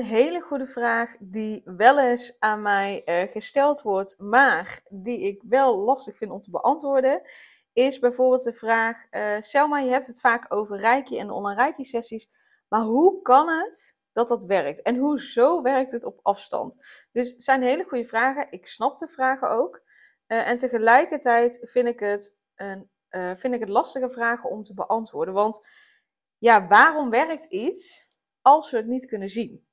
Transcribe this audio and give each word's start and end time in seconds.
Een 0.00 0.06
hele 0.06 0.40
goede 0.40 0.66
vraag 0.66 1.16
die 1.18 1.62
wel 1.64 1.98
eens 1.98 2.36
aan 2.38 2.62
mij 2.62 3.02
uh, 3.04 3.30
gesteld 3.30 3.82
wordt, 3.82 4.18
maar 4.18 4.80
die 4.88 5.26
ik 5.26 5.42
wel 5.48 5.78
lastig 5.78 6.16
vind 6.16 6.30
om 6.30 6.40
te 6.40 6.50
beantwoorden, 6.50 7.22
is 7.72 7.98
bijvoorbeeld 7.98 8.42
de 8.42 8.52
vraag: 8.52 9.06
uh, 9.10 9.36
Selma, 9.38 9.78
je 9.78 9.90
hebt 9.90 10.06
het 10.06 10.20
vaak 10.20 10.54
over 10.54 10.78
Reiki 10.78 11.18
en 11.18 11.30
online 11.30 11.84
sessies, 11.84 12.28
maar 12.68 12.80
hoe 12.80 13.22
kan 13.22 13.48
het 13.48 13.96
dat 14.12 14.28
dat 14.28 14.44
werkt? 14.44 14.82
En 14.82 14.96
hoezo 14.96 15.62
werkt 15.62 15.92
het 15.92 16.04
op 16.04 16.20
afstand? 16.22 16.84
Dus 17.12 17.30
het 17.30 17.42
zijn 17.42 17.62
hele 17.62 17.84
goede 17.84 18.04
vragen. 18.04 18.46
Ik 18.50 18.66
snap 18.66 18.98
de 18.98 19.08
vragen 19.08 19.50
ook. 19.50 19.82
Uh, 20.26 20.48
en 20.48 20.56
tegelijkertijd 20.56 21.58
vind 21.62 21.88
ik, 21.88 22.00
het 22.00 22.36
een, 22.54 22.90
vind 23.36 23.54
ik 23.54 23.60
het 23.60 23.68
lastige 23.68 24.10
vragen 24.10 24.50
om 24.50 24.62
te 24.62 24.74
beantwoorden. 24.74 25.34
Want 25.34 25.60
ja, 26.38 26.66
waarom 26.66 27.10
werkt 27.10 27.44
iets 27.44 28.10
als 28.42 28.70
we 28.70 28.76
het 28.76 28.86
niet 28.86 29.06
kunnen 29.06 29.28
zien? 29.28 29.68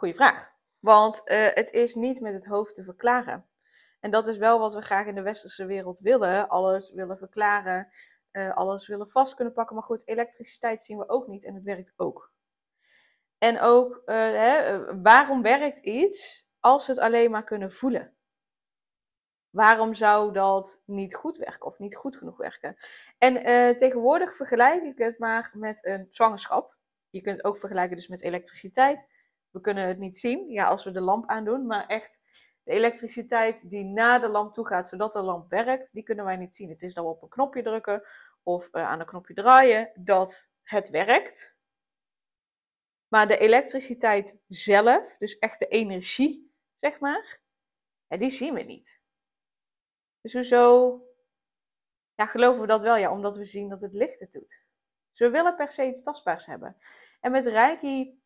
Goeie 0.00 0.14
vraag. 0.14 0.52
Want 0.78 1.22
uh, 1.24 1.48
het 1.54 1.70
is 1.70 1.94
niet 1.94 2.20
met 2.20 2.32
het 2.32 2.46
hoofd 2.46 2.74
te 2.74 2.84
verklaren. 2.84 3.46
En 4.00 4.10
dat 4.10 4.26
is 4.26 4.38
wel 4.38 4.58
wat 4.58 4.74
we 4.74 4.80
graag 4.80 5.06
in 5.06 5.14
de 5.14 5.22
westerse 5.22 5.66
wereld 5.66 6.00
willen. 6.00 6.48
Alles 6.48 6.92
willen 6.92 7.18
verklaren, 7.18 7.88
uh, 8.32 8.56
alles 8.56 8.88
willen 8.88 9.08
vast 9.08 9.34
kunnen 9.34 9.54
pakken. 9.54 9.74
Maar 9.74 9.84
goed, 9.84 10.08
elektriciteit 10.08 10.82
zien 10.82 10.98
we 10.98 11.08
ook 11.08 11.26
niet 11.26 11.44
en 11.44 11.54
het 11.54 11.64
werkt 11.64 11.92
ook. 11.96 12.32
En 13.38 13.60
ook, 13.60 14.02
uh, 14.06 14.14
hè, 14.16 15.02
waarom 15.02 15.42
werkt 15.42 15.78
iets 15.78 16.48
als 16.60 16.86
we 16.86 16.92
het 16.92 17.02
alleen 17.02 17.30
maar 17.30 17.44
kunnen 17.44 17.72
voelen? 17.72 18.14
Waarom 19.50 19.94
zou 19.94 20.32
dat 20.32 20.82
niet 20.84 21.14
goed 21.14 21.36
werken 21.36 21.66
of 21.66 21.78
niet 21.78 21.96
goed 21.96 22.16
genoeg 22.16 22.36
werken? 22.36 22.76
En 23.18 23.34
tegenwoordig 23.76 24.36
vergelijk 24.36 24.82
ik 24.82 24.98
het 24.98 25.18
maar 25.18 25.50
met 25.54 25.86
een 25.86 26.06
zwangerschap. 26.10 26.76
Je 27.10 27.20
kunt 27.20 27.36
het 27.36 27.46
ook 27.46 27.56
vergelijken 27.56 27.96
dus 27.96 28.08
met 28.08 28.22
elektriciteit 28.22 29.08
we 29.50 29.60
kunnen 29.60 29.88
het 29.88 29.98
niet 29.98 30.16
zien, 30.16 30.50
ja, 30.50 30.66
als 30.66 30.84
we 30.84 30.90
de 30.90 31.00
lamp 31.00 31.28
aandoen, 31.28 31.66
maar 31.66 31.86
echt 31.86 32.20
de 32.62 32.72
elektriciteit 32.72 33.70
die 33.70 33.84
naar 33.84 34.20
de 34.20 34.28
lamp 34.28 34.52
toe 34.52 34.66
gaat, 34.66 34.88
zodat 34.88 35.12
de 35.12 35.22
lamp 35.22 35.50
werkt, 35.50 35.92
die 35.92 36.02
kunnen 36.02 36.24
wij 36.24 36.36
niet 36.36 36.54
zien. 36.54 36.68
Het 36.68 36.82
is 36.82 36.94
dan 36.94 37.04
op 37.04 37.22
een 37.22 37.28
knopje 37.28 37.62
drukken 37.62 38.02
of 38.42 38.68
uh, 38.72 38.86
aan 38.86 39.00
een 39.00 39.06
knopje 39.06 39.34
draaien 39.34 39.90
dat 39.94 40.48
het 40.62 40.90
werkt. 40.90 41.56
Maar 43.08 43.28
de 43.28 43.38
elektriciteit 43.38 44.38
zelf, 44.46 45.16
dus 45.16 45.38
echt 45.38 45.58
de 45.58 45.68
energie, 45.68 46.52
zeg 46.80 47.00
maar, 47.00 47.40
die 48.08 48.30
zien 48.30 48.54
we 48.54 48.62
niet. 48.62 49.00
Dus 50.20 50.32
hoezo 50.32 51.04
ja, 52.20 52.26
geloven 52.26 52.60
we 52.60 52.66
dat 52.66 52.82
wel? 52.82 52.96
Ja, 52.96 53.12
omdat 53.12 53.36
we 53.36 53.44
zien 53.44 53.68
dat 53.68 53.80
het 53.80 53.94
licht 53.94 54.20
het 54.20 54.32
doet. 54.32 54.64
Dus 55.10 55.18
we 55.18 55.30
willen 55.30 55.56
per 55.56 55.70
se 55.70 55.86
iets 55.86 56.02
tastbaars 56.02 56.46
hebben. 56.46 56.76
En 57.20 57.32
met 57.32 57.46
Reiki 57.46 58.20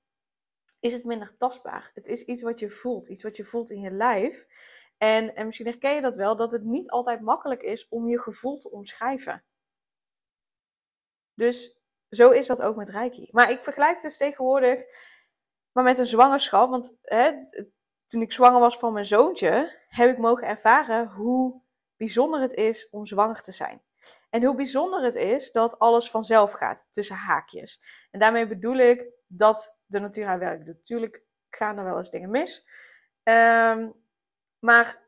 is 0.85 0.93
het 0.93 1.05
minder 1.05 1.37
tastbaar. 1.37 1.91
Het 1.95 2.07
is 2.07 2.25
iets 2.25 2.43
wat 2.43 2.59
je 2.59 2.71
voelt, 2.71 3.07
iets 3.07 3.23
wat 3.23 3.37
je 3.37 3.45
voelt 3.45 3.71
in 3.71 3.81
je 3.81 3.91
lijf. 3.91 4.47
En, 4.99 5.35
en 5.35 5.47
misschien 5.47 5.67
herken 5.67 5.95
je 5.95 6.01
dat 6.01 6.17
wel, 6.17 6.37
dat 6.37 6.53
het 6.53 6.65
niet 6.65 6.91
altijd 6.91 7.21
makkelijk 7.21 7.63
is 7.63 7.89
om 7.89 8.09
je 8.09 8.21
gevoel 8.21 8.57
te 8.57 8.71
omschrijven. 8.71 9.45
Dus 11.35 11.79
zo 12.09 12.31
is 12.31 12.47
dat 12.47 12.63
ook 12.63 12.77
met 12.77 12.89
Reiki. 12.89 13.29
Maar 13.31 13.51
ik 13.51 13.61
vergelijk 13.61 13.93
het 13.93 14.03
dus 14.03 14.17
tegenwoordig 14.17 14.85
maar 15.73 15.85
met 15.85 15.99
een 15.99 16.07
zwangerschap. 16.07 16.71
Want 16.71 16.97
hè, 17.03 17.33
toen 18.07 18.23
ik 18.23 18.33
zwanger 18.33 18.61
was 18.61 18.79
van 18.79 18.93
mijn 18.93 19.05
zoontje, 19.05 19.81
heb 19.89 20.11
ik 20.11 20.19
mogen 20.19 20.47
ervaren 20.47 21.09
hoe 21.09 21.63
bijzonder 21.97 22.41
het 22.41 22.53
is 22.53 22.89
om 22.91 23.07
zwanger 23.07 23.43
te 23.43 23.53
zijn. 23.53 23.83
En 24.31 24.45
hoe 24.45 24.55
bijzonder 24.55 25.03
het 25.03 25.15
is 25.15 25.53
dat 25.53 25.79
alles 25.79 26.11
vanzelf 26.11 26.53
gaat, 26.53 26.89
tussen 26.91 27.17
haakjes. 27.17 27.81
En 28.11 28.21
daarmee 28.21 28.49
bedoel 28.49 28.77
ik 28.77 29.13
dat 29.27 29.79
de 29.95 30.01
natuur 30.01 30.27
haar 30.27 30.39
werk 30.39 30.65
doet. 30.65 30.77
Natuurlijk 30.77 31.23
gaan 31.51 31.79
er 31.79 31.85
wel 31.85 31.97
eens 31.97 32.11
dingen 32.11 32.31
mis. 32.31 32.67
Um, 33.23 33.95
maar 34.59 35.03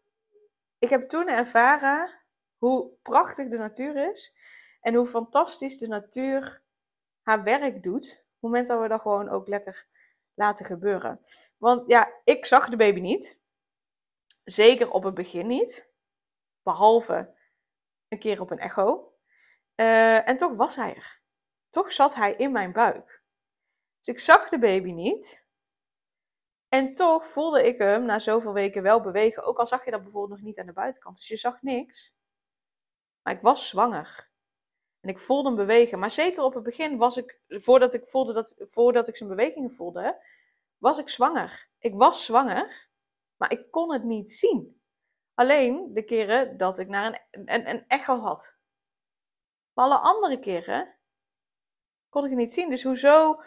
ik 0.78 0.88
heb 0.88 1.08
toen 1.08 1.28
ervaren 1.28 2.20
hoe 2.58 2.90
prachtig 3.02 3.48
de 3.48 3.58
natuur 3.58 4.10
is. 4.10 4.34
En 4.80 4.94
hoe 4.94 5.06
fantastisch 5.06 5.78
de 5.78 5.88
natuur 5.88 6.62
haar 7.22 7.42
werk 7.42 7.82
doet. 7.82 8.04
Op 8.04 8.32
het 8.32 8.40
moment 8.40 8.66
dat 8.66 8.80
we 8.80 8.88
dat 8.88 9.00
gewoon 9.00 9.28
ook 9.28 9.48
lekker 9.48 9.86
laten 10.34 10.66
gebeuren. 10.66 11.20
Want 11.56 11.90
ja, 11.90 12.12
ik 12.24 12.46
zag 12.46 12.68
de 12.68 12.76
baby 12.76 13.00
niet. 13.00 13.42
Zeker 14.44 14.90
op 14.90 15.02
het 15.02 15.14
begin 15.14 15.46
niet. 15.46 15.92
Behalve 16.62 17.34
een 18.08 18.18
keer 18.18 18.40
op 18.40 18.50
een 18.50 18.58
echo. 18.58 19.14
Uh, 19.76 20.28
en 20.28 20.36
toch 20.36 20.56
was 20.56 20.76
hij 20.76 20.94
er. 20.94 21.20
Toch 21.68 21.92
zat 21.92 22.14
hij 22.14 22.34
in 22.34 22.52
mijn 22.52 22.72
buik. 22.72 23.24
Dus 24.06 24.14
ik 24.14 24.20
zag 24.20 24.48
de 24.48 24.58
baby 24.58 24.92
niet. 24.92 25.48
En 26.68 26.94
toch 26.94 27.26
voelde 27.26 27.66
ik 27.66 27.78
hem 27.78 28.04
na 28.04 28.18
zoveel 28.18 28.52
weken 28.52 28.82
wel 28.82 29.00
bewegen. 29.00 29.44
Ook 29.44 29.58
al 29.58 29.66
zag 29.66 29.84
je 29.84 29.90
dat 29.90 30.02
bijvoorbeeld 30.02 30.38
nog 30.38 30.48
niet 30.48 30.58
aan 30.58 30.66
de 30.66 30.72
buitenkant. 30.72 31.16
Dus 31.16 31.28
je 31.28 31.36
zag 31.36 31.62
niks. 31.62 32.14
Maar 33.22 33.34
ik 33.34 33.40
was 33.40 33.68
zwanger. 33.68 34.30
En 35.00 35.08
ik 35.08 35.18
voelde 35.18 35.48
hem 35.48 35.56
bewegen. 35.56 35.98
Maar 35.98 36.10
zeker 36.10 36.42
op 36.42 36.54
het 36.54 36.62
begin 36.62 36.96
was 36.96 37.16
ik, 37.16 37.40
voordat 37.48 37.94
ik, 37.94 38.06
voelde 38.06 38.32
dat, 38.32 38.54
voordat 38.58 39.08
ik 39.08 39.16
zijn 39.16 39.28
bewegingen 39.28 39.72
voelde, 39.72 40.24
was 40.78 40.98
ik 40.98 41.08
zwanger. 41.08 41.68
Ik 41.78 41.94
was 41.94 42.24
zwanger, 42.24 42.88
maar 43.36 43.52
ik 43.52 43.70
kon 43.70 43.92
het 43.92 44.04
niet 44.04 44.30
zien. 44.30 44.80
Alleen 45.34 45.92
de 45.92 46.04
keren 46.04 46.56
dat 46.56 46.78
ik 46.78 46.88
naar 46.88 47.26
een, 47.30 47.54
een, 47.54 47.68
een 47.68 47.84
echo 47.88 48.20
had. 48.20 48.56
Maar 49.72 49.84
alle 49.84 49.98
andere 49.98 50.38
keren 50.38 50.96
kon 52.08 52.24
ik 52.24 52.30
het 52.30 52.38
niet 52.38 52.52
zien. 52.52 52.70
Dus 52.70 52.82
hoezo 52.82 53.40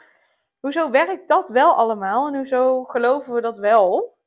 Hoezo 0.59 0.89
werkt 0.89 1.27
dat 1.27 1.49
wel 1.49 1.75
allemaal 1.75 2.27
en 2.27 2.35
hoezo 2.35 2.83
geloven 2.83 3.33
we 3.33 3.41
dat 3.41 3.57
wel? 3.57 4.17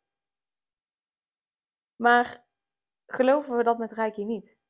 Maar 1.97 2.45
geloven 3.07 3.57
we 3.57 3.63
dat 3.63 3.79
met 3.79 3.93
Reiki 3.93 4.25
niet? 4.25 4.61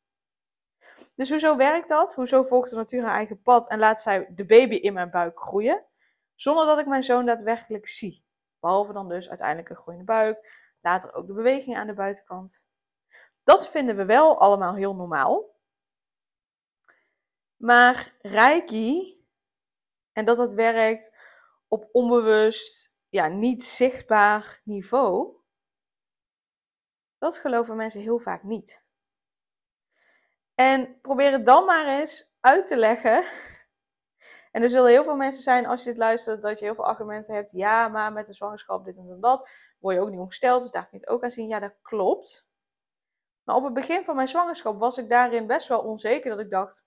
Dus 1.15 1.31
hoezo 1.31 1.57
werkt 1.57 1.89
dat? 1.89 2.15
Hoezo 2.15 2.43
volgt 2.43 2.71
de 2.71 2.77
natuur 2.77 3.03
haar 3.03 3.15
eigen 3.15 3.43
pad 3.43 3.69
en 3.69 3.79
laat 3.79 4.01
zij 4.01 4.29
de 4.35 4.47
baby 4.47 4.75
in 4.75 4.93
mijn 4.93 5.11
buik 5.11 5.39
groeien? 5.41 5.87
Zonder 6.35 6.67
dat 6.67 6.79
ik 6.79 6.87
mijn 6.87 7.03
zoon 7.03 7.27
daadwerkelijk 7.27 7.87
zie. 7.87 8.25
Behalve 8.61 8.93
dan 8.93 9.09
dus 9.09 9.29
uiteindelijk 9.29 9.69
een 9.69 9.77
groeiende 9.77 10.07
buik, 10.07 10.71
later 10.81 11.15
ook 11.15 11.27
de 11.27 11.33
beweging 11.33 11.77
aan 11.77 11.87
de 11.87 11.95
buitenkant. 11.95 12.67
Dat 13.43 13.69
vinden 13.69 13.97
we 13.97 14.05
wel 14.05 14.41
allemaal 14.41 14.75
heel 14.75 14.95
normaal. 14.95 15.51
Maar 17.57 18.15
Reiki, 18.21 19.25
en 20.13 20.25
dat 20.25 20.37
dat 20.37 20.53
werkt 20.53 21.13
op 21.73 21.89
onbewust, 21.93 22.95
ja, 23.09 23.27
niet 23.27 23.63
zichtbaar 23.63 24.61
niveau, 24.65 25.37
dat 27.19 27.39
geloven 27.39 27.77
mensen 27.77 28.01
heel 28.01 28.19
vaak 28.19 28.43
niet. 28.43 28.87
En 30.55 31.01
probeer 31.01 31.33
het 31.33 31.47
dan 31.47 31.65
maar 31.65 31.87
eens 31.87 32.33
uit 32.41 32.67
te 32.67 32.77
leggen. 32.77 33.25
En 34.53 34.63
er 34.63 34.69
zullen 34.69 34.91
heel 34.91 35.05
veel 35.05 35.17
mensen 35.17 35.43
zijn, 35.43 35.67
als 35.67 35.83
je 35.83 35.89
dit 35.89 35.99
luistert, 35.99 36.43
dat 36.43 36.59
je 36.59 36.65
heel 36.65 36.75
veel 36.75 36.87
argumenten 36.87 37.35
hebt. 37.35 37.53
Ja, 37.53 37.89
maar 37.89 38.13
met 38.13 38.27
de 38.27 38.33
zwangerschap, 38.33 38.85
dit 38.85 38.97
en 38.97 39.21
dat, 39.21 39.49
word 39.79 39.95
je 39.95 40.03
ook 40.03 40.11
niet 40.11 40.21
ongesteld, 40.21 40.63
dus 40.63 40.71
daar 40.71 40.89
kun 40.89 40.99
je 40.99 41.05
het 41.05 41.15
ook 41.15 41.23
aan 41.23 41.31
zien. 41.31 41.49
Ja, 41.49 41.59
dat 41.59 41.75
klopt. 41.83 42.49
Maar 43.43 43.57
op 43.57 43.65
het 43.65 43.75
begin 43.75 44.05
van 44.05 44.17
mijn 44.17 44.29
zwangerschap 44.29 44.79
was 44.79 44.99
ik 44.99 45.09
daarin 45.09 45.47
best 45.47 45.69
wel 45.69 45.81
onzeker. 45.81 46.31
Dat 46.31 46.41
ik 46.41 46.51
dacht, 46.51 46.85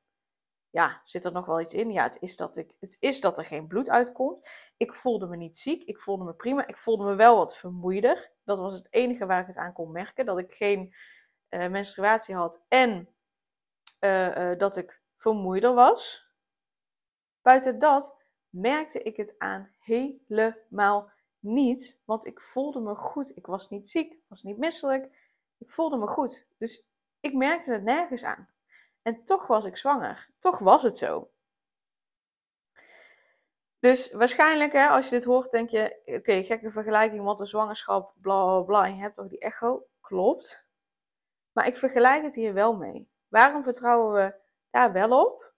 ja, 0.75 1.01
zit 1.03 1.23
er 1.23 1.31
nog 1.31 1.45
wel 1.45 1.61
iets 1.61 1.73
in? 1.73 1.91
Ja, 1.91 2.03
het 2.03 2.17
is, 2.19 2.35
dat 2.35 2.57
ik, 2.57 2.75
het 2.79 2.97
is 2.99 3.21
dat 3.21 3.37
er 3.37 3.43
geen 3.43 3.67
bloed 3.67 3.89
uitkomt. 3.89 4.49
Ik 4.77 4.93
voelde 4.93 5.27
me 5.27 5.35
niet 5.35 5.57
ziek, 5.57 5.83
ik 5.83 5.99
voelde 5.99 6.23
me 6.23 6.33
prima. 6.33 6.67
Ik 6.67 6.77
voelde 6.77 7.05
me 7.05 7.15
wel 7.15 7.37
wat 7.37 7.57
vermoeider. 7.57 8.31
Dat 8.43 8.59
was 8.59 8.77
het 8.77 8.87
enige 8.93 9.25
waar 9.25 9.41
ik 9.41 9.47
het 9.47 9.57
aan 9.57 9.73
kon 9.73 9.91
merken. 9.91 10.25
Dat 10.25 10.37
ik 10.37 10.51
geen 10.51 10.93
uh, 11.49 11.69
menstruatie 11.69 12.35
had 12.35 12.63
en 12.67 13.09
uh, 13.99 14.37
uh, 14.37 14.57
dat 14.57 14.77
ik 14.77 15.01
vermoeider 15.17 15.73
was. 15.73 16.29
Buiten 17.41 17.79
dat 17.79 18.15
merkte 18.49 19.01
ik 19.01 19.17
het 19.17 19.35
aan 19.37 19.69
helemaal 19.79 21.11
niet. 21.39 22.01
Want 22.05 22.25
ik 22.25 22.41
voelde 22.41 22.79
me 22.79 22.95
goed. 22.95 23.37
Ik 23.37 23.45
was 23.45 23.69
niet 23.69 23.87
ziek, 23.87 24.13
ik 24.13 24.25
was 24.27 24.43
niet 24.43 24.57
misselijk. 24.57 25.33
Ik 25.57 25.71
voelde 25.71 25.97
me 25.97 26.07
goed. 26.07 26.47
Dus 26.57 26.83
ik 27.19 27.33
merkte 27.33 27.73
het 27.73 27.83
nergens 27.83 28.23
aan. 28.23 28.54
En 29.05 29.23
toch 29.23 29.47
was 29.47 29.65
ik 29.65 29.77
zwanger. 29.77 30.29
Toch 30.39 30.59
was 30.59 30.83
het 30.83 30.97
zo. 30.97 31.31
Dus 33.79 34.11
waarschijnlijk, 34.11 34.73
hè, 34.73 34.87
als 34.87 35.09
je 35.09 35.15
dit 35.15 35.23
hoort, 35.23 35.51
denk 35.51 35.69
je: 35.69 36.01
oké, 36.05 36.43
gekke 36.43 36.69
vergelijking, 36.69 37.23
want 37.23 37.39
een 37.39 37.45
zwangerschap, 37.45 38.13
bla 38.21 38.43
bla 38.43 38.61
bla. 38.61 38.85
Je 38.85 39.01
hebt 39.01 39.15
toch 39.15 39.27
die 39.27 39.39
echo? 39.39 39.87
Klopt. 40.01 40.69
Maar 41.51 41.67
ik 41.67 41.77
vergelijk 41.77 42.23
het 42.23 42.35
hier 42.35 42.53
wel 42.53 42.75
mee. 42.77 43.09
Waarom 43.27 43.63
vertrouwen 43.63 44.13
we 44.13 44.35
daar 44.69 44.91
wel 44.91 45.25
op? 45.25 45.53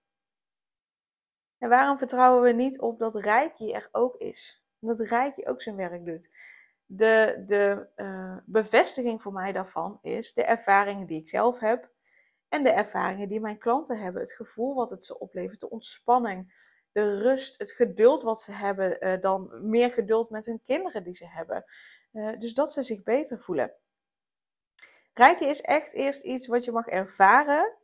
En 1.57 1.69
waarom 1.69 1.97
vertrouwen 1.97 2.41
we 2.41 2.51
niet 2.51 2.79
op 2.79 2.99
dat 2.99 3.15
Reiki 3.15 3.71
er 3.71 3.89
ook 3.91 4.15
is? 4.15 4.63
Dat 4.79 4.99
Reiki 4.99 5.47
ook 5.47 5.61
zijn 5.61 5.75
werk 5.75 6.05
doet. 6.05 6.29
De, 6.85 7.43
de 7.45 7.87
uh, 7.95 8.37
bevestiging 8.45 9.21
voor 9.21 9.33
mij 9.33 9.51
daarvan 9.51 9.99
is 10.01 10.33
de 10.33 10.43
ervaringen 10.43 11.07
die 11.07 11.19
ik 11.19 11.29
zelf 11.29 11.59
heb. 11.59 11.89
En 12.49 12.63
de 12.63 12.69
ervaringen 12.69 13.29
die 13.29 13.39
mijn 13.39 13.57
klanten 13.57 13.99
hebben. 13.99 14.21
Het 14.21 14.33
gevoel 14.33 14.75
wat 14.75 14.89
het 14.89 15.03
ze 15.03 15.19
oplevert. 15.19 15.59
De 15.59 15.69
ontspanning. 15.69 16.65
De 16.91 17.19
rust. 17.19 17.59
Het 17.59 17.71
geduld 17.71 18.23
wat 18.23 18.41
ze 18.41 18.51
hebben. 18.51 19.07
Uh, 19.07 19.21
dan 19.21 19.69
meer 19.69 19.89
geduld 19.89 20.29
met 20.29 20.45
hun 20.45 20.61
kinderen 20.61 21.03
die 21.03 21.13
ze 21.13 21.27
hebben. 21.27 21.65
Uh, 22.11 22.37
dus 22.37 22.53
dat 22.53 22.71
ze 22.71 22.81
zich 22.81 23.03
beter 23.03 23.39
voelen. 23.39 23.73
Reiki 25.13 25.45
is 25.45 25.61
echt 25.61 25.93
eerst 25.93 26.23
iets 26.23 26.47
wat 26.47 26.65
je 26.65 26.71
mag 26.71 26.87
ervaren 26.87 27.77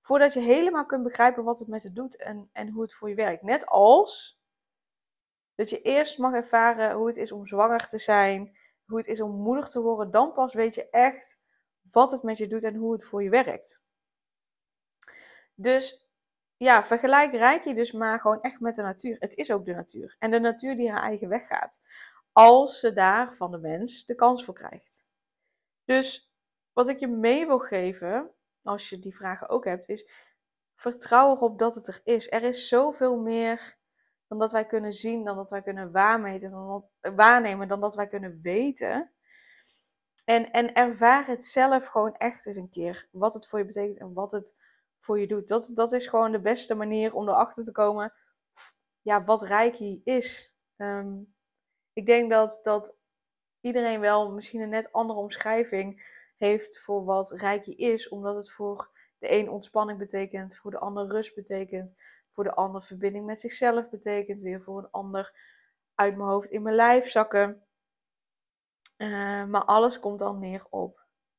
voordat 0.00 0.32
je 0.32 0.40
helemaal 0.40 0.86
kunt 0.86 1.02
begrijpen 1.02 1.44
wat 1.44 1.58
het 1.58 1.68
met 1.68 1.82
je 1.82 1.92
doet 1.92 2.16
en, 2.16 2.50
en 2.52 2.68
hoe 2.68 2.82
het 2.82 2.94
voor 2.94 3.08
je 3.08 3.14
werkt. 3.14 3.42
Net 3.42 3.66
als 3.66 4.40
dat 5.54 5.70
je 5.70 5.82
eerst 5.82 6.18
mag 6.18 6.32
ervaren 6.32 6.96
hoe 6.96 7.06
het 7.06 7.16
is 7.16 7.32
om 7.32 7.46
zwanger 7.46 7.86
te 7.86 7.98
zijn, 7.98 8.56
hoe 8.86 8.98
het 8.98 9.06
is 9.06 9.20
om 9.20 9.30
moedig 9.30 9.68
te 9.68 9.80
worden. 9.80 10.10
Dan 10.10 10.32
pas 10.32 10.54
weet 10.54 10.74
je 10.74 10.90
echt 10.90 11.38
wat 11.92 12.10
het 12.10 12.22
met 12.22 12.38
je 12.38 12.46
doet 12.46 12.64
en 12.64 12.74
hoe 12.74 12.92
het 12.92 13.04
voor 13.04 13.22
je 13.22 13.30
werkt. 13.30 13.80
Dus 15.60 16.08
ja, 16.56 16.82
vergelijk 16.82 17.32
Reiki 17.32 17.74
dus 17.74 17.92
maar 17.92 18.20
gewoon 18.20 18.40
echt 18.40 18.60
met 18.60 18.74
de 18.74 18.82
natuur. 18.82 19.16
Het 19.18 19.34
is 19.34 19.50
ook 19.50 19.64
de 19.64 19.74
natuur. 19.74 20.16
En 20.18 20.30
de 20.30 20.40
natuur 20.40 20.76
die 20.76 20.90
haar 20.90 21.02
eigen 21.02 21.28
weg 21.28 21.46
gaat. 21.46 21.80
Als 22.32 22.80
ze 22.80 22.92
daar 22.92 23.34
van 23.34 23.50
de 23.50 23.58
mens 23.58 24.04
de 24.04 24.14
kans 24.14 24.44
voor 24.44 24.54
krijgt. 24.54 25.04
Dus 25.84 26.32
wat 26.72 26.88
ik 26.88 26.98
je 26.98 27.08
mee 27.08 27.46
wil 27.46 27.58
geven, 27.58 28.30
als 28.62 28.88
je 28.88 28.98
die 28.98 29.14
vragen 29.14 29.48
ook 29.48 29.64
hebt, 29.64 29.88
is 29.88 30.08
vertrouw 30.74 31.30
erop 31.34 31.58
dat 31.58 31.74
het 31.74 31.86
er 31.86 32.00
is. 32.04 32.30
Er 32.30 32.42
is 32.42 32.68
zoveel 32.68 33.18
meer 33.18 33.76
dan 34.26 34.38
dat 34.38 34.52
wij 34.52 34.66
kunnen 34.66 34.92
zien, 34.92 35.24
dan 35.24 35.36
dat 35.36 35.50
wij 35.50 35.62
kunnen 35.62 35.92
waarnemen, 37.14 37.68
dan 37.68 37.80
dat 37.80 37.94
wij 37.94 38.06
kunnen 38.06 38.40
weten. 38.42 39.12
En, 40.24 40.50
en 40.50 40.74
ervaar 40.74 41.26
het 41.26 41.44
zelf 41.44 41.86
gewoon 41.86 42.16
echt 42.16 42.46
eens 42.46 42.56
een 42.56 42.70
keer. 42.70 43.08
Wat 43.10 43.34
het 43.34 43.46
voor 43.46 43.58
je 43.58 43.64
betekent 43.64 43.98
en 43.98 44.12
wat 44.12 44.32
het 44.32 44.54
voor 44.98 45.20
je 45.20 45.26
doet. 45.26 45.48
Dat, 45.48 45.70
dat 45.74 45.92
is 45.92 46.06
gewoon 46.06 46.32
de 46.32 46.40
beste 46.40 46.74
manier 46.74 47.14
om 47.14 47.28
erachter 47.28 47.64
te 47.64 47.72
komen 47.72 48.12
ja, 49.08 49.22
wat 49.22 49.42
Reiki 49.42 50.00
is. 50.04 50.52
Ehm, 50.76 51.22
ik 51.92 52.06
denk 52.06 52.30
dat, 52.30 52.60
dat 52.62 52.96
iedereen 53.60 54.00
wel 54.00 54.32
misschien 54.32 54.60
een 54.60 54.68
net 54.68 54.92
andere 54.92 55.18
omschrijving 55.18 56.16
heeft 56.36 56.78
voor 56.78 57.04
wat 57.04 57.30
Reiki 57.30 57.74
is, 57.74 58.08
omdat 58.08 58.34
het 58.34 58.50
voor 58.50 58.90
de 59.18 59.32
een 59.32 59.50
ontspanning 59.50 59.98
betekent, 59.98 60.56
voor 60.56 60.70
de 60.70 60.78
ander 60.78 61.06
rust 61.06 61.34
betekent, 61.34 61.94
voor 62.30 62.44
de 62.44 62.54
ander 62.54 62.82
verbinding 62.82 63.26
met 63.26 63.40
zichzelf 63.40 63.90
betekent, 63.90 64.40
weer 64.40 64.62
voor 64.62 64.78
een 64.78 64.90
ander 64.90 65.32
uit 65.94 66.16
mijn 66.16 66.28
hoofd 66.28 66.50
in 66.50 66.62
mijn 66.62 66.76
lijf 66.76 67.04
zakken. 67.04 67.62
Uh, 68.96 69.44
maar 69.44 69.64
alles 69.64 70.00
komt 70.00 70.18
dan 70.18 70.38
neer 70.38 70.66
op, 70.70 70.97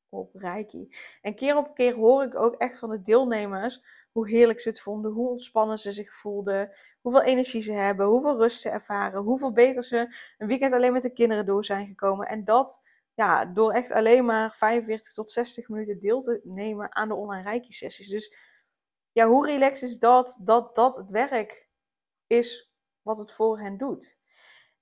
op 0.10 0.36
Reiki. 0.36 0.96
En 1.22 1.36
keer 1.36 1.58
op 1.58 1.76
keer 1.76 1.94
hoor 1.94 2.24
ik 2.24 2.36
ook 2.36 2.56
echt 2.56 2.80
van 2.80 2.90
de 2.90 3.02
deelnemers 3.02 3.84
hoe 4.12 4.30
heerlijk 4.30 4.60
ze 4.60 4.70
het 4.70 4.82
vonden, 4.82 5.12
hoe 5.12 5.30
ontspannen 5.30 5.78
ze 5.78 5.92
zich 5.92 6.14
voelden, 6.14 6.70
hoeveel 7.02 7.22
energie 7.22 7.62
ze 7.62 7.72
hebben, 7.72 8.06
hoeveel 8.06 8.38
rust 8.38 8.60
ze 8.62 8.70
ervaren, 8.70 9.22
hoeveel 9.22 9.52
beter 9.52 9.84
ze 9.84 10.16
een 10.38 10.48
weekend 10.48 10.74
alleen 10.74 10.94
met 10.94 11.02
de 11.02 11.14
kinderen 11.14 11.46
door 11.46 11.66
zijn 11.66 11.88
gekomen. 11.88 12.28
En 12.28 12.44
dat 12.44 12.82
ja, 13.14 13.46
door 13.46 13.72
echt 13.72 13.92
alleen 13.92 14.26
maar 14.26 14.52
45 14.56 15.14
tot 15.14 15.30
60 15.30 15.70
minuten 15.70 16.00
deel 16.00 16.20
te 16.20 16.42
nemen 16.44 16.96
aan 16.96 17.08
de 17.08 17.16
online 17.16 17.44
reiki 17.44 17.74
sessies. 17.74 18.08
Dus 18.08 18.36
ja, 19.12 19.28
hoe 19.28 19.46
relaxed 19.46 19.90
is 19.90 19.98
dat, 19.98 20.40
dat 20.44 20.76
dat 20.76 20.96
het 20.96 21.12
werk 21.12 21.70
is 22.28 22.72
wat 23.02 23.18
het 23.18 23.34
voor 23.34 23.60
hen 23.60 23.78
doet. 23.78 24.18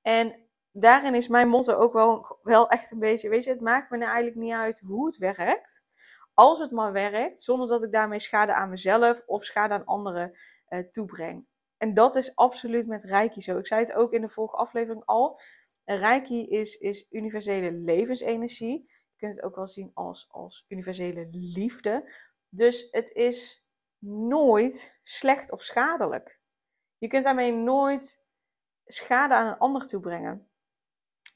En 0.01 0.46
daarin 0.79 1.15
is 1.15 1.27
mijn 1.27 1.47
motto 1.47 1.73
ook 1.73 1.93
wel, 1.93 2.37
wel 2.43 2.69
echt 2.69 2.91
een 2.91 2.99
beetje, 2.99 3.29
weet 3.29 3.43
je, 3.43 3.49
het 3.49 3.61
maakt 3.61 3.89
me 3.89 3.97
nou 3.97 4.11
eigenlijk 4.11 4.39
niet 4.41 4.53
uit 4.53 4.79
hoe 4.79 5.05
het 5.05 5.17
werkt. 5.17 5.85
Als 6.33 6.59
het 6.59 6.71
maar 6.71 6.91
werkt, 6.91 7.41
zonder 7.41 7.67
dat 7.67 7.83
ik 7.83 7.91
daarmee 7.91 8.19
schade 8.19 8.53
aan 8.53 8.69
mezelf 8.69 9.23
of 9.25 9.43
schade 9.43 9.73
aan 9.73 9.85
anderen 9.85 10.37
uh, 10.69 10.79
toebreng. 10.79 11.45
En 11.77 11.93
dat 11.93 12.15
is 12.15 12.35
absoluut 12.35 12.87
met 12.87 13.03
Reiki 13.03 13.41
zo. 13.41 13.57
Ik 13.57 13.67
zei 13.67 13.81
het 13.81 13.93
ook 13.93 14.11
in 14.11 14.21
de 14.21 14.29
vorige 14.29 14.55
aflevering 14.55 15.05
al. 15.05 15.39
Reiki 15.85 16.47
is, 16.47 16.75
is 16.75 17.07
universele 17.11 17.71
levensenergie. 17.71 18.85
Je 18.87 19.17
kunt 19.17 19.35
het 19.35 19.43
ook 19.43 19.55
wel 19.55 19.67
zien 19.67 19.91
als, 19.93 20.27
als 20.31 20.65
universele 20.67 21.27
liefde. 21.31 22.11
Dus 22.49 22.87
het 22.91 23.09
is 23.09 23.65
nooit 23.99 24.99
slecht 25.03 25.51
of 25.51 25.61
schadelijk. 25.61 26.39
Je 26.97 27.07
kunt 27.07 27.23
daarmee 27.23 27.51
nooit 27.51 28.23
schade 28.85 29.33
aan 29.33 29.47
een 29.47 29.57
ander 29.57 29.87
toebrengen. 29.87 30.47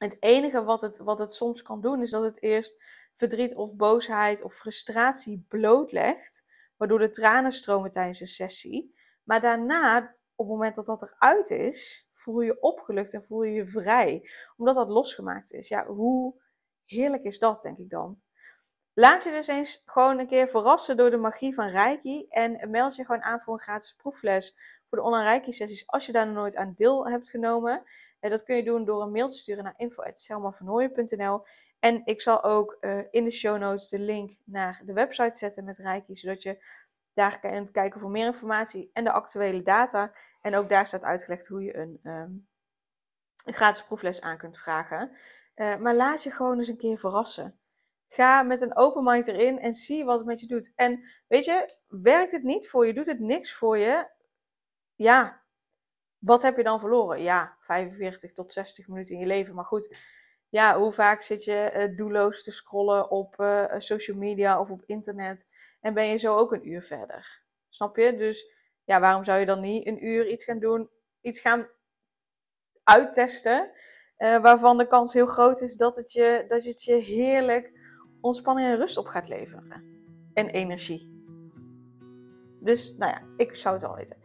Het 0.01 0.17
enige 0.19 0.63
wat 0.63 0.81
het, 0.81 0.97
wat 0.97 1.19
het 1.19 1.33
soms 1.33 1.61
kan 1.61 1.81
doen, 1.81 2.01
is 2.01 2.09
dat 2.09 2.23
het 2.23 2.41
eerst 2.41 2.83
verdriet 3.13 3.55
of 3.55 3.75
boosheid 3.75 4.41
of 4.41 4.53
frustratie 4.53 5.45
blootlegt, 5.47 6.45
waardoor 6.77 6.99
de 6.99 7.09
tranen 7.09 7.51
stromen 7.51 7.91
tijdens 7.91 8.19
een 8.19 8.27
sessie. 8.27 8.95
Maar 9.23 9.41
daarna 9.41 10.15
op 10.35 10.47
het 10.47 10.55
moment 10.55 10.75
dat 10.75 10.85
dat 10.85 11.01
eruit 11.01 11.49
is, 11.49 12.07
voel 12.11 12.41
je 12.41 12.45
je 12.45 12.61
opgelucht 12.61 13.13
en 13.13 13.23
voel 13.23 13.43
je 13.43 13.51
je 13.51 13.65
vrij. 13.65 14.29
Omdat 14.57 14.75
dat 14.75 14.89
losgemaakt 14.89 15.51
is. 15.51 15.67
Ja, 15.67 15.85
hoe 15.85 16.41
heerlijk 16.85 17.23
is 17.23 17.39
dat, 17.39 17.61
denk 17.61 17.77
ik 17.77 17.89
dan. 17.89 18.21
Laat 18.93 19.23
je 19.23 19.31
dus 19.31 19.47
eens 19.47 19.81
gewoon 19.85 20.19
een 20.19 20.27
keer 20.27 20.47
verrassen 20.47 20.97
door 20.97 21.09
de 21.09 21.17
magie 21.17 21.53
van 21.53 21.67
Reiki. 21.67 22.25
En 22.29 22.69
meld 22.69 22.95
je 22.95 23.05
gewoon 23.05 23.23
aan 23.23 23.41
voor 23.41 23.53
een 23.53 23.61
gratis 23.61 23.93
proefles 23.93 24.55
voor 24.89 24.97
de 24.97 25.03
online 25.03 25.23
Reiki 25.23 25.51
sessies. 25.51 25.87
Als 25.87 26.05
je 26.05 26.11
daar 26.11 26.25
nog 26.25 26.35
nooit 26.35 26.55
aan 26.55 26.73
deel 26.75 27.07
hebt 27.07 27.29
genomen. 27.29 27.83
En 28.21 28.29
dat 28.29 28.43
kun 28.43 28.55
je 28.55 28.63
doen 28.63 28.85
door 28.85 29.01
een 29.01 29.11
mail 29.11 29.29
te 29.29 29.37
sturen 29.37 29.63
naar 29.63 29.73
info.selmavernooien.nl 29.77 31.43
En 31.79 32.01
ik 32.05 32.21
zal 32.21 32.43
ook 32.43 32.77
uh, 32.81 33.01
in 33.09 33.23
de 33.23 33.31
show 33.31 33.57
notes 33.57 33.89
de 33.89 33.99
link 33.99 34.31
naar 34.43 34.81
de 34.85 34.93
website 34.93 35.35
zetten 35.35 35.65
met 35.65 35.77
Reiki. 35.77 36.15
Zodat 36.15 36.43
je 36.43 36.63
daar 37.13 37.39
kunt 37.39 37.71
kijken 37.71 37.99
voor 37.99 38.09
meer 38.09 38.25
informatie 38.25 38.89
en 38.93 39.03
de 39.03 39.11
actuele 39.11 39.63
data. 39.63 40.11
En 40.41 40.55
ook 40.55 40.69
daar 40.69 40.85
staat 40.85 41.03
uitgelegd 41.03 41.47
hoe 41.47 41.63
je 41.63 41.77
een, 41.77 41.99
ehm, 42.03 42.31
een 43.45 43.53
gratis 43.53 43.83
proefles 43.85 44.21
aan 44.21 44.37
kunt 44.37 44.57
vragen. 44.57 45.11
Uh, 45.55 45.77
maar 45.77 45.95
laat 45.95 46.23
je 46.23 46.31
gewoon 46.31 46.57
eens 46.57 46.67
een 46.67 46.77
keer 46.77 46.97
verrassen. 46.97 47.59
Ga 48.07 48.43
met 48.43 48.61
een 48.61 48.75
open 48.75 49.03
mind 49.03 49.27
erin 49.27 49.59
en 49.59 49.73
zie 49.73 50.05
wat 50.05 50.17
het 50.17 50.27
met 50.27 50.39
je 50.39 50.47
doet. 50.47 50.71
En 50.75 51.03
weet 51.27 51.45
je, 51.45 51.75
werkt 51.87 52.31
het 52.31 52.43
niet 52.43 52.69
voor 52.69 52.87
je, 52.87 52.93
doet 52.93 53.05
het 53.05 53.19
niks 53.19 53.53
voor 53.53 53.77
je? 53.77 54.09
Ja, 54.95 55.40
wat 56.21 56.41
heb 56.41 56.57
je 56.57 56.63
dan 56.63 56.79
verloren? 56.79 57.21
Ja, 57.21 57.57
45 57.59 58.31
tot 58.31 58.53
60 58.53 58.87
minuten 58.87 59.13
in 59.13 59.21
je 59.21 59.27
leven. 59.27 59.55
Maar 59.55 59.65
goed, 59.65 59.99
ja, 60.49 60.77
hoe 60.77 60.91
vaak 60.91 61.21
zit 61.21 61.43
je 61.43 61.71
uh, 61.75 61.97
doelloos 61.97 62.43
te 62.43 62.51
scrollen 62.51 63.11
op 63.11 63.35
uh, 63.39 63.65
social 63.77 64.17
media 64.17 64.59
of 64.59 64.71
op 64.71 64.83
internet 64.85 65.47
en 65.79 65.93
ben 65.93 66.05
je 66.05 66.17
zo 66.17 66.37
ook 66.37 66.51
een 66.51 66.67
uur 66.67 66.81
verder? 66.81 67.41
Snap 67.69 67.95
je? 67.95 68.15
Dus 68.15 68.55
ja, 68.83 68.99
waarom 68.99 69.23
zou 69.23 69.39
je 69.39 69.45
dan 69.45 69.61
niet 69.61 69.87
een 69.87 70.05
uur 70.05 70.27
iets 70.27 70.43
gaan 70.43 70.59
doen, 70.59 70.89
iets 71.21 71.39
gaan 71.39 71.67
uittesten, 72.83 73.71
uh, 74.17 74.41
waarvan 74.41 74.77
de 74.77 74.87
kans 74.87 75.13
heel 75.13 75.25
groot 75.25 75.61
is 75.61 75.75
dat 75.75 75.95
het, 75.95 76.11
je, 76.11 76.43
dat 76.47 76.63
het 76.63 76.83
je 76.83 76.95
heerlijk 76.95 77.71
ontspanning 78.21 78.67
en 78.67 78.75
rust 78.75 78.97
op 78.97 79.05
gaat 79.05 79.27
leveren. 79.27 79.83
En 80.33 80.47
energie. 80.47 81.09
Dus, 82.59 82.95
nou 82.97 83.11
ja, 83.11 83.23
ik 83.37 83.55
zou 83.55 83.75
het 83.75 83.83
al 83.83 83.95
weten. 83.95 84.17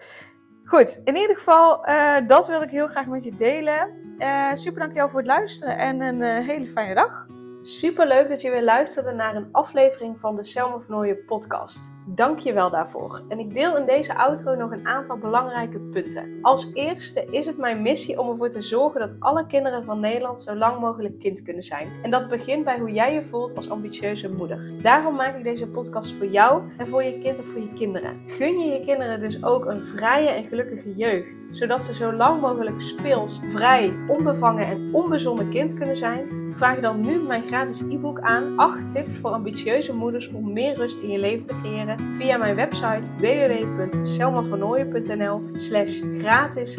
Goed, 0.68 1.00
in 1.04 1.16
ieder 1.16 1.36
geval, 1.36 1.88
uh, 1.88 2.16
dat 2.26 2.46
wil 2.46 2.62
ik 2.62 2.70
heel 2.70 2.86
graag 2.86 3.06
met 3.06 3.24
je 3.24 3.36
delen. 3.36 3.90
Uh, 4.18 4.54
super 4.54 4.80
dankjewel 4.80 5.08
voor 5.08 5.18
het 5.18 5.28
luisteren 5.28 5.78
en 5.78 6.00
een 6.00 6.22
hele 6.22 6.66
fijne 6.68 6.94
dag. 6.94 7.26
Super 7.62 8.06
leuk 8.06 8.28
dat 8.28 8.40
je 8.40 8.50
weer 8.50 8.62
luisterde 8.62 9.12
naar 9.12 9.36
een 9.36 9.48
aflevering 9.52 10.20
van 10.20 10.36
de 10.36 10.44
Selma 10.44 10.80
Vernooien 10.80 11.24
podcast. 11.24 11.95
Dank 12.08 12.38
je 12.38 12.52
wel 12.52 12.70
daarvoor. 12.70 13.22
En 13.28 13.38
ik 13.38 13.54
deel 13.54 13.76
in 13.76 13.86
deze 13.86 14.16
outro 14.16 14.54
nog 14.54 14.70
een 14.70 14.86
aantal 14.86 15.18
belangrijke 15.18 15.80
punten. 15.80 16.38
Als 16.42 16.70
eerste 16.74 17.26
is 17.30 17.46
het 17.46 17.58
mijn 17.58 17.82
missie 17.82 18.18
om 18.18 18.28
ervoor 18.28 18.48
te 18.48 18.60
zorgen 18.60 19.00
dat 19.00 19.16
alle 19.18 19.46
kinderen 19.46 19.84
van 19.84 20.00
Nederland 20.00 20.40
zo 20.40 20.54
lang 20.54 20.80
mogelijk 20.80 21.18
kind 21.18 21.42
kunnen 21.42 21.62
zijn. 21.62 21.92
En 22.02 22.10
dat 22.10 22.28
begint 22.28 22.64
bij 22.64 22.78
hoe 22.78 22.92
jij 22.92 23.14
je 23.14 23.24
voelt 23.24 23.56
als 23.56 23.70
ambitieuze 23.70 24.32
moeder. 24.32 24.72
Daarom 24.82 25.14
maak 25.14 25.36
ik 25.36 25.44
deze 25.44 25.70
podcast 25.70 26.12
voor 26.12 26.26
jou 26.26 26.62
en 26.78 26.86
voor 26.86 27.02
je 27.02 27.18
kind 27.18 27.38
of 27.38 27.46
voor 27.46 27.60
je 27.60 27.72
kinderen. 27.72 28.22
Gun 28.26 28.58
je 28.58 28.72
je 28.72 28.80
kinderen 28.80 29.20
dus 29.20 29.44
ook 29.44 29.64
een 29.64 29.82
vrije 29.82 30.28
en 30.28 30.44
gelukkige 30.44 30.94
jeugd, 30.94 31.46
zodat 31.50 31.84
ze 31.84 31.94
zo 31.94 32.12
lang 32.12 32.40
mogelijk 32.40 32.80
speels, 32.80 33.40
vrij, 33.44 33.96
onbevangen 34.08 34.66
en 34.66 34.94
onbezonnen 34.94 35.48
kind 35.48 35.74
kunnen 35.74 35.96
zijn 35.96 36.44
Vraag 36.56 36.78
dan 36.78 37.00
nu 37.00 37.20
mijn 37.20 37.42
gratis 37.42 37.80
e-book 37.80 38.20
aan 38.20 38.56
8 38.56 38.90
tips 38.90 39.16
voor 39.16 39.30
ambitieuze 39.30 39.94
moeders 39.94 40.28
om 40.28 40.52
meer 40.52 40.74
rust 40.74 40.98
in 40.98 41.10
je 41.10 41.18
leven 41.18 41.46
te 41.46 41.54
creëren 41.54 41.95
via 42.10 42.36
mijn 42.36 42.56
website 42.56 43.10
www.selmavernooien.nl 43.18 45.42
slash 45.52 46.00
gratis 46.12 46.78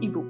e-book. 0.00 0.29